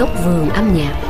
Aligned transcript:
góc 0.00 0.24
vườn 0.24 0.48
âm 0.48 0.74
nhạc. 0.74 1.02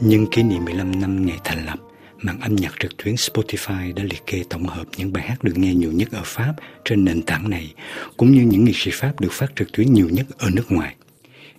Nhân 0.00 0.26
kỷ 0.26 0.42
niệm 0.42 0.64
15 0.64 1.00
năm 1.00 1.26
ngày 1.26 1.38
thành 1.44 1.66
lập, 1.66 1.78
mạng 2.18 2.40
âm 2.40 2.56
nhạc 2.56 2.72
trực 2.80 2.96
tuyến 2.96 3.14
Spotify 3.14 3.94
đã 3.94 4.02
liệt 4.02 4.22
kê 4.26 4.42
tổng 4.50 4.66
hợp 4.66 4.84
những 4.96 5.12
bài 5.12 5.24
hát 5.28 5.44
được 5.44 5.52
nghe 5.56 5.74
nhiều 5.74 5.92
nhất 5.92 6.08
ở 6.12 6.22
Pháp 6.24 6.54
trên 6.84 7.04
nền 7.04 7.22
tảng 7.22 7.50
này, 7.50 7.74
cũng 8.16 8.32
như 8.32 8.42
những 8.42 8.64
nghệ 8.64 8.72
sĩ 8.74 8.90
Pháp 8.94 9.20
được 9.20 9.32
phát 9.32 9.46
trực 9.56 9.72
tuyến 9.72 9.92
nhiều 9.92 10.08
nhất 10.08 10.26
ở 10.38 10.50
nước 10.50 10.72
ngoài. 10.72 10.94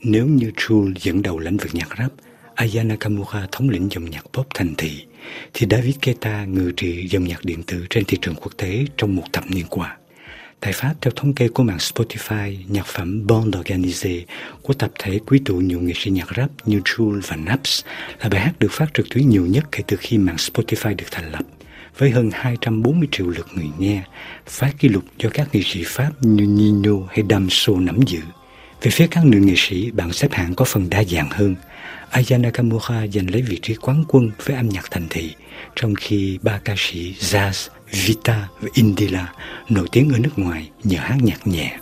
Nếu 0.01 0.27
như 0.27 0.51
Trul 0.57 0.91
dẫn 1.01 1.21
đầu 1.21 1.39
lĩnh 1.39 1.57
vực 1.57 1.75
nhạc 1.75 1.89
rap, 1.99 2.11
Aya 2.55 2.83
Nakamura 2.83 3.47
thống 3.51 3.69
lĩnh 3.69 3.87
dòng 3.91 4.09
nhạc 4.09 4.25
pop 4.33 4.47
thành 4.53 4.73
thị, 4.77 5.05
thì 5.53 5.67
David 5.69 5.95
Keta 6.01 6.45
ngự 6.45 6.71
trị 6.77 7.07
dòng 7.07 7.23
nhạc 7.23 7.45
điện 7.45 7.63
tử 7.63 7.85
trên 7.89 8.05
thị 8.05 8.17
trường 8.21 8.35
quốc 8.35 8.51
tế 8.57 8.85
trong 8.97 9.15
một 9.15 9.23
thập 9.33 9.43
niên 9.51 9.65
qua. 9.69 9.97
Tại 10.63 10.73
Pháp, 10.73 10.93
theo 11.01 11.11
thống 11.15 11.33
kê 11.33 11.47
của 11.47 11.63
mạng 11.63 11.77
Spotify, 11.77 12.57
nhạc 12.67 12.85
phẩm 12.85 13.27
Bond 13.27 13.55
Organisé 13.57 14.23
của 14.61 14.73
tập 14.73 14.91
thể 14.99 15.19
quý 15.25 15.41
tụ 15.45 15.55
nhiều 15.55 15.79
nghệ 15.81 15.93
sĩ 15.95 16.11
nhạc 16.11 16.27
rap 16.37 16.49
như 16.65 16.79
Jul 16.79 17.21
và 17.27 17.35
Naps 17.35 17.85
là 18.21 18.29
bài 18.29 18.41
hát 18.41 18.51
được 18.59 18.71
phát 18.71 18.93
trực 18.93 19.09
tuyến 19.09 19.29
nhiều 19.29 19.45
nhất 19.45 19.63
kể 19.71 19.83
từ 19.87 19.97
khi 19.99 20.17
mạng 20.17 20.35
Spotify 20.35 20.95
được 20.95 21.05
thành 21.11 21.31
lập, 21.31 21.43
với 21.97 22.09
hơn 22.09 22.29
240 22.33 23.07
triệu 23.11 23.27
lượt 23.27 23.47
người 23.55 23.67
nghe, 23.79 24.03
phá 24.45 24.71
kỷ 24.79 24.87
lục 24.87 25.03
do 25.17 25.29
các 25.33 25.49
nghệ 25.55 25.61
sĩ 25.65 25.83
Pháp 25.85 26.11
như 26.21 26.45
Nino 26.45 26.97
hay 27.09 27.23
Damso 27.29 27.73
nắm 27.79 27.99
giữ. 28.07 28.19
Về 28.83 28.91
phía 28.91 29.07
các 29.07 29.25
nữ 29.25 29.39
nghệ 29.39 29.53
sĩ, 29.57 29.91
bảng 29.91 30.13
xếp 30.13 30.27
hạng 30.31 30.55
có 30.55 30.65
phần 30.65 30.89
đa 30.89 31.03
dạng 31.03 31.29
hơn. 31.31 31.55
Aya 32.09 32.37
Nakamura 32.37 33.07
giành 33.13 33.29
lấy 33.31 33.41
vị 33.41 33.59
trí 33.61 33.75
quán 33.75 34.03
quân 34.07 34.31
với 34.45 34.55
âm 34.55 34.69
nhạc 34.69 34.91
thành 34.91 35.07
thị, 35.09 35.33
trong 35.75 35.95
khi 35.95 36.39
ba 36.41 36.59
ca 36.65 36.75
sĩ 36.77 37.15
Jazz, 37.19 37.69
Vita 37.91 38.47
và 38.61 38.69
Indila 38.73 39.33
nổi 39.69 39.87
tiếng 39.91 40.09
ở 40.13 40.19
nước 40.19 40.29
ngoài 40.35 40.69
nhờ 40.83 40.97
hát 41.01 41.17
nhạc 41.21 41.47
nhẹ. 41.47 41.77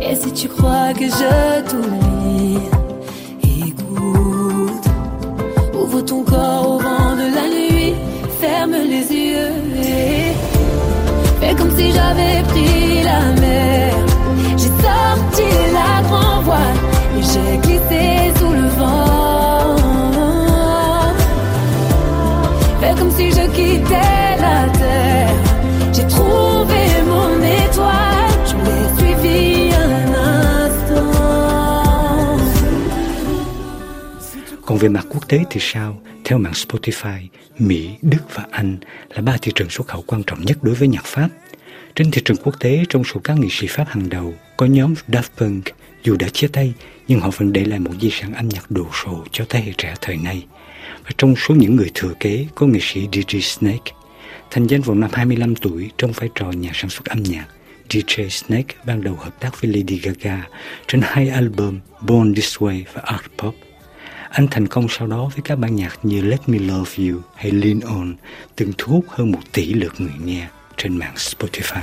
Et 0.00 0.16
si 0.16 0.30
tu 0.32 0.48
crois 0.48 0.92
que 0.92 1.08
je 1.08 1.62
t'oublie, 1.68 2.58
écoute, 3.42 4.33
ton 6.02 6.22
corps 6.24 6.70
au 6.70 6.78
vent 6.78 7.14
de 7.16 7.34
la 7.34 7.48
nuit, 7.48 7.94
ferme 8.40 8.72
les 8.72 9.12
yeux 9.12 9.52
et 9.76 10.32
fais 11.40 11.54
comme 11.54 11.70
si 11.76 11.92
j'avais 11.92 12.42
pris 12.48 13.02
la 13.02 13.40
mer. 13.40 13.94
J'ai 14.56 14.72
sorti 14.84 15.48
la 15.72 16.02
grand 16.08 16.42
voile 16.42 16.78
et 17.18 17.22
j'ai 17.22 17.63
Còn 34.74 34.80
về 34.80 34.88
mặt 34.88 35.06
quốc 35.08 35.28
tế 35.28 35.44
thì 35.50 35.60
sao? 35.60 36.02
Theo 36.24 36.38
mạng 36.38 36.52
Spotify, 36.52 37.26
Mỹ, 37.58 37.90
Đức 38.02 38.18
và 38.34 38.46
Anh 38.50 38.76
là 39.10 39.22
ba 39.22 39.36
thị 39.42 39.52
trường 39.54 39.70
xuất 39.70 39.86
khẩu 39.86 40.04
quan 40.06 40.22
trọng 40.22 40.44
nhất 40.44 40.58
đối 40.62 40.74
với 40.74 40.88
nhạc 40.88 41.04
Pháp. 41.04 41.28
Trên 41.94 42.10
thị 42.10 42.22
trường 42.24 42.36
quốc 42.36 42.60
tế, 42.60 42.84
trong 42.88 43.04
số 43.04 43.20
các 43.24 43.38
nghệ 43.38 43.48
sĩ 43.50 43.66
Pháp 43.66 43.88
hàng 43.88 44.08
đầu, 44.08 44.34
có 44.56 44.66
nhóm 44.66 44.94
Daft 45.08 45.22
Punk, 45.36 45.64
dù 46.04 46.16
đã 46.16 46.28
chia 46.28 46.48
tay, 46.48 46.72
nhưng 47.08 47.20
họ 47.20 47.30
vẫn 47.36 47.52
để 47.52 47.64
lại 47.64 47.78
một 47.78 47.90
di 48.00 48.10
sản 48.12 48.34
âm 48.34 48.48
nhạc 48.48 48.70
đồ 48.70 48.86
sộ 49.04 49.24
cho 49.32 49.44
thế 49.48 49.60
hệ 49.60 49.72
trẻ 49.78 49.94
thời 50.00 50.16
nay. 50.16 50.46
Và 51.04 51.10
trong 51.18 51.36
số 51.36 51.54
những 51.54 51.76
người 51.76 51.90
thừa 51.94 52.12
kế 52.20 52.46
có 52.54 52.66
nghệ 52.66 52.80
sĩ 52.82 53.08
DJ 53.12 53.40
Snake. 53.40 53.92
Thành 54.50 54.66
danh 54.66 54.80
vào 54.80 54.96
năm 54.96 55.10
25 55.12 55.54
tuổi 55.54 55.90
trong 55.98 56.12
vai 56.12 56.28
trò 56.34 56.50
nhà 56.50 56.70
sản 56.74 56.90
xuất 56.90 57.04
âm 57.04 57.22
nhạc, 57.22 57.46
DJ 57.88 58.28
Snake 58.28 58.74
ban 58.86 59.02
đầu 59.02 59.14
hợp 59.14 59.40
tác 59.40 59.60
với 59.60 59.72
Lady 59.72 59.98
Gaga 59.98 60.48
trên 60.88 61.00
hai 61.04 61.28
album 61.28 61.78
Born 62.00 62.34
This 62.34 62.56
Way 62.58 62.82
và 62.92 63.02
Art 63.04 63.24
Pop. 63.38 63.54
Anh 64.34 64.46
thành 64.50 64.68
công 64.68 64.86
sau 64.88 65.06
đó 65.06 65.30
với 65.34 65.42
các 65.44 65.58
bản 65.58 65.76
nhạc 65.76 65.98
như 66.02 66.22
Let 66.22 66.48
Me 66.48 66.58
Love 66.58 66.90
You 66.96 67.20
hay 67.34 67.50
Lean 67.50 67.80
On, 67.80 68.14
từng 68.56 68.72
thu 68.78 68.92
hút 68.92 69.04
hơn 69.08 69.32
một 69.32 69.40
tỷ 69.52 69.74
lượt 69.74 69.94
người 69.98 70.12
nghe 70.24 70.48
trên 70.76 70.98
mạng 70.98 71.14
Spotify. 71.14 71.80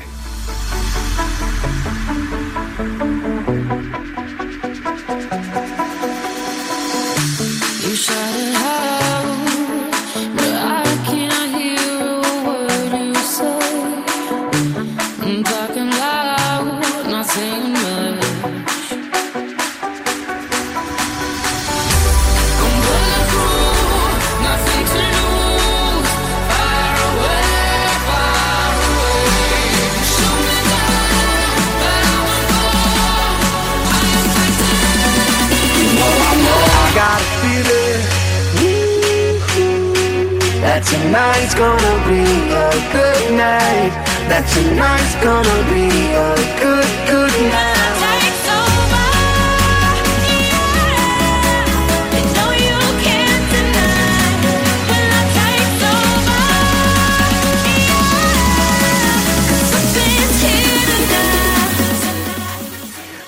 That 40.82 40.98
tonight's 40.98 41.54
gonna 41.54 41.96
be 42.10 42.24
a 42.50 42.72
good 42.94 43.38
night. 43.38 43.92
That 44.30 44.46
tonight's 44.50 45.16
gonna 45.24 45.60
be 45.70 45.86
a 46.16 46.36
good, 46.60 46.88
good 47.08 47.32
night. 47.52 47.78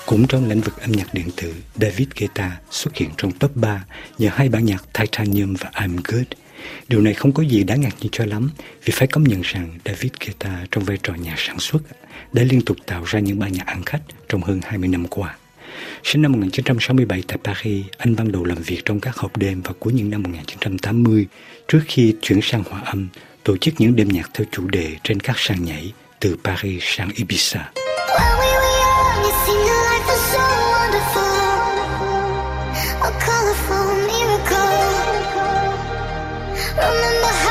Cũng 0.06 0.26
trong 0.26 0.48
lĩnh 0.48 0.60
vực 0.60 0.80
âm 0.80 0.92
nhạc 0.92 1.14
điện 1.14 1.30
tử, 1.36 1.54
David 1.74 2.08
Guetta 2.16 2.50
xuất 2.70 2.96
hiện 2.96 3.10
trong 3.16 3.32
top 3.32 3.56
3 3.56 3.84
nhờ 4.18 4.30
hai 4.34 4.48
bản 4.48 4.64
nhạc 4.64 4.84
Titanium 4.92 5.54
và 5.54 5.70
I'm 5.74 5.96
Good. 6.04 6.26
Điều 6.88 7.00
này 7.00 7.14
không 7.14 7.32
có 7.32 7.42
gì 7.42 7.64
đáng 7.64 7.80
ngạc 7.80 7.94
nhiên 8.00 8.10
cho 8.12 8.24
lắm 8.24 8.50
vì 8.84 8.92
phải 8.96 9.08
công 9.08 9.24
nhận 9.24 9.40
rằng 9.44 9.78
David 9.84 10.12
Guetta 10.20 10.66
trong 10.70 10.84
vai 10.84 10.98
trò 11.02 11.14
nhà 11.14 11.34
sản 11.38 11.58
xuất 11.58 11.82
đã 12.32 12.42
liên 12.42 12.60
tục 12.60 12.76
tạo 12.86 13.04
ra 13.06 13.20
những 13.20 13.38
bản 13.38 13.52
nhạc 13.52 13.66
ăn 13.66 13.82
khách 13.84 14.02
trong 14.28 14.42
hơn 14.42 14.60
20 14.64 14.88
năm 14.88 15.06
qua. 15.08 15.36
Sinh 16.04 16.22
năm 16.22 16.32
1967 16.32 17.22
tại 17.26 17.38
Paris, 17.44 17.86
anh 17.98 18.16
ban 18.16 18.32
đầu 18.32 18.44
làm 18.44 18.58
việc 18.58 18.84
trong 18.84 19.00
các 19.00 19.16
hộp 19.16 19.36
đêm 19.36 19.60
vào 19.60 19.74
cuối 19.78 19.92
những 19.92 20.10
năm 20.10 20.22
1980 20.22 21.26
trước 21.68 21.80
khi 21.86 22.14
chuyển 22.22 22.40
sang 22.42 22.62
hòa 22.70 22.80
âm, 22.80 23.08
tổ 23.44 23.56
chức 23.56 23.74
những 23.78 23.96
đêm 23.96 24.08
nhạc 24.08 24.30
theo 24.34 24.46
chủ 24.52 24.68
đề 24.68 24.96
trên 25.04 25.20
các 25.20 25.38
sàn 25.38 25.64
nhảy 25.64 25.92
từ 26.20 26.36
Paris 26.44 26.82
sang 26.86 27.08
Ibiza. 27.08 27.83
in 37.04 37.20
the 37.20 37.43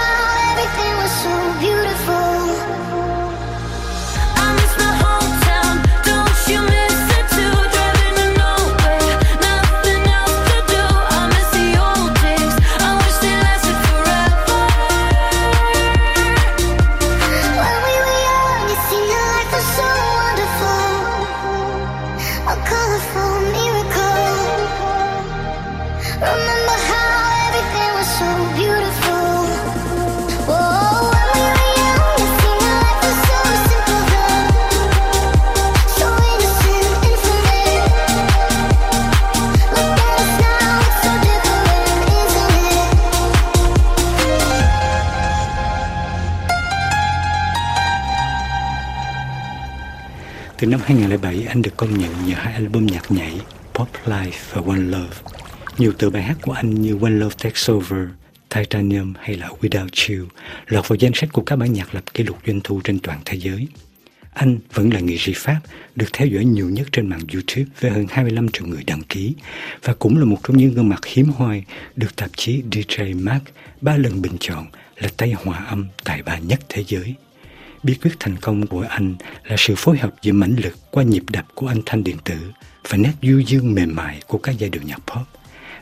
Từ 50.64 50.70
năm 50.70 50.80
2007, 50.84 51.46
anh 51.48 51.62
được 51.62 51.78
công 51.78 51.98
nhận 51.98 52.12
nhờ 52.28 52.36
hai 52.36 52.54
album 52.54 52.86
nhạc 52.86 53.12
nhảy 53.12 53.34
Pop 53.74 53.90
Life 54.06 54.32
và 54.54 54.62
One 54.68 54.80
Love. 54.80 55.16
Nhiều 55.78 55.94
từ 55.98 56.10
bài 56.10 56.24
hát 56.24 56.38
của 56.42 56.52
anh 56.52 56.82
như 56.82 56.98
One 57.02 57.12
Love 57.12 57.36
Takes 57.44 57.72
Over, 57.72 58.08
Titanium 58.56 59.14
hay 59.20 59.36
là 59.36 59.50
Without 59.62 60.18
You 60.20 60.28
lọt 60.68 60.88
vào 60.88 60.96
danh 60.96 61.12
sách 61.14 61.30
của 61.34 61.42
các 61.42 61.56
bản 61.56 61.74
nhạc 61.74 61.96
lập 61.96 62.04
kỷ 62.14 62.24
lục 62.24 62.38
doanh 62.48 62.62
thu 62.64 62.82
trên 62.84 63.00
toàn 63.00 63.20
thế 63.26 63.38
giới. 63.38 63.68
Anh 64.34 64.58
vẫn 64.74 64.94
là 64.94 65.00
nghệ 65.00 65.16
sĩ 65.20 65.34
Pháp 65.36 65.60
được 65.96 66.14
theo 66.14 66.28
dõi 66.28 66.46
nhiều 66.46 66.70
nhất 66.70 66.88
trên 66.92 67.10
mạng 67.10 67.22
YouTube 67.34 67.72
với 67.80 67.92
hơn 67.92 68.06
25 68.10 68.50
triệu 68.50 68.68
người 68.68 68.84
đăng 68.88 69.04
ký 69.04 69.36
và 69.84 69.94
cũng 69.94 70.18
là 70.18 70.26
một 70.26 70.38
trong 70.44 70.58
những 70.58 70.74
gương 70.74 70.90
mặt 70.90 71.06
hiếm 71.06 71.32
hoi 71.38 71.64
được 71.96 72.16
tạp 72.16 72.30
chí 72.38 72.64
DJ 72.72 73.24
Mag 73.24 73.42
ba 73.82 73.98
lần 73.98 74.22
bình 74.22 74.38
chọn 74.40 74.66
là 74.98 75.10
tay 75.18 75.34
hòa 75.44 75.58
âm 75.58 75.88
tài 76.04 76.24
ba 76.24 76.38
nhất 76.38 76.60
thế 76.70 76.84
giới. 76.88 77.16
Bí 77.84 77.96
quyết 77.96 78.12
thành 78.20 78.38
công 78.38 78.68
của 78.68 78.86
anh 78.90 79.16
là 79.44 79.56
sự 79.60 79.74
phối 79.78 79.98
hợp 79.98 80.10
giữa 80.22 80.34
mãnh 80.34 80.56
lực 80.64 80.74
qua 80.92 81.04
nhịp 81.04 81.24
đập 81.30 81.46
của 81.56 81.68
âm 81.68 81.82
thanh 81.86 82.04
điện 82.04 82.18
tử 82.24 82.38
và 82.90 82.98
nét 82.98 83.14
du 83.22 83.40
dương 83.40 83.74
mềm 83.74 83.96
mại 83.96 84.22
của 84.28 84.38
các 84.38 84.56
giai 84.58 84.70
điệu 84.70 84.82
nhạc 84.86 85.00
pop. 85.08 85.28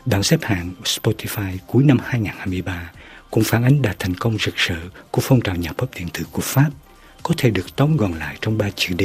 Bảng 0.06 0.22
xếp 0.22 0.38
hạng 0.42 0.72
Spotify 0.84 1.56
cuối 1.66 1.84
năm 1.84 1.98
2023 2.04 2.90
cũng 3.30 3.44
phản 3.44 3.64
ánh 3.64 3.82
đạt 3.82 3.98
thành 3.98 4.14
công 4.14 4.38
rực 4.38 4.56
rỡ 4.56 4.76
của 5.10 5.22
phong 5.24 5.40
trào 5.40 5.56
nhạc 5.56 5.72
pop 5.72 5.94
điện 5.94 6.08
tử 6.12 6.24
của 6.32 6.42
Pháp 6.42 6.70
có 7.22 7.34
thể 7.38 7.50
được 7.50 7.76
tóm 7.76 7.96
gọn 7.96 8.12
lại 8.12 8.36
trong 8.40 8.58
ba 8.58 8.70
chữ 8.76 8.94
D 8.98 9.02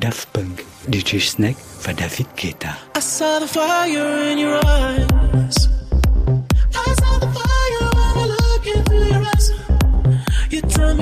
Daft 0.00 0.26
Punk, 0.34 0.58
DJ 0.86 1.18
Snake 1.18 1.60
và 1.82 1.92
David 1.92 2.26
Guetta. 2.42 2.78
I 2.94 3.00
saw 3.00 3.40
the 3.40 3.46
fire 3.46 4.28
in 4.28 4.38
your 4.38 4.64
eyes. 4.64 5.77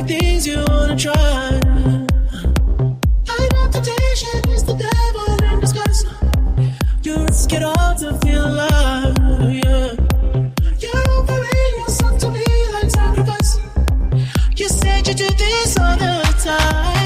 Things 0.06 0.46
you 0.46 0.56
wanna 0.68 0.96
try. 0.96 1.60
Identification 3.28 4.40
is 4.54 4.62
the 4.64 4.76
devil 4.86 5.52
in 5.52 5.60
disguise. 5.60 6.04
You 7.02 7.24
risk 7.24 7.52
it 7.52 7.62
all 7.62 7.94
to 8.02 8.18
feel 8.22 8.44
alive. 8.46 9.16
Yeah. 9.52 9.92
You're 10.82 11.10
offering 11.16 11.72
yourself 11.80 12.18
to 12.20 12.30
me 12.30 12.46
like 12.74 12.90
sacrifice. 12.90 13.58
You 14.56 14.68
said 14.68 15.08
you 15.08 15.14
do 15.14 15.28
this 15.28 15.76
all 15.78 15.96
the 15.96 16.14
time. 16.44 17.05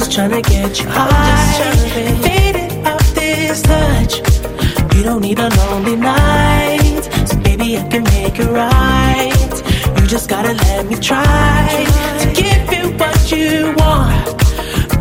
just 0.00 0.12
trying 0.12 0.30
to 0.30 0.40
get 0.40 0.80
you 0.80 0.88
high. 0.88 1.60
And 1.94 2.24
faded 2.24 2.86
off 2.86 3.14
this 3.14 3.60
touch. 3.60 4.12
You 4.96 5.02
don't 5.02 5.20
need 5.20 5.38
a 5.38 5.50
lonely 5.58 5.96
night. 5.96 7.02
So 7.28 7.36
baby, 7.40 7.76
I 7.76 7.86
can 7.90 8.04
make 8.04 8.38
it 8.38 8.48
right. 8.48 10.00
You 10.00 10.06
just 10.06 10.30
gotta 10.30 10.54
let 10.54 10.86
me 10.86 10.96
try 10.96 11.84
to 12.20 12.26
give 12.32 12.64
you 12.76 12.84
what 12.96 13.30
you 13.30 13.74
want. 13.76 14.26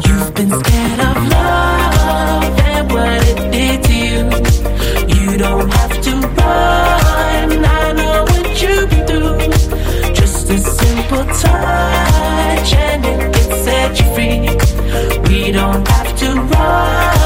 You've 0.06 0.34
been 0.34 0.52
scared 0.60 1.00
of 1.10 1.18
love 1.36 2.60
and 2.72 2.92
what 2.92 3.22
it 3.32 3.40
did 3.56 3.84
to 3.88 3.94
you. 4.06 4.22
You 5.16 5.38
don't 5.38 5.72
have 5.80 5.96
to 6.08 6.14
run. 6.40 7.66
I 7.80 7.94
know 8.00 8.24
what 8.32 8.62
you've 8.62 8.90
been 8.90 9.08
through. 9.08 10.14
Just 10.14 10.50
a 10.50 10.58
simple 10.58 11.24
touch 11.44 12.74
and 12.74 13.06
it 13.06 13.34
can 13.34 13.50
set 13.64 13.98
you 13.98 14.14
free. 14.14 14.69
We 15.30 15.52
don't 15.52 15.88
have 15.88 16.18
to 16.18 16.42
run. 16.42 17.19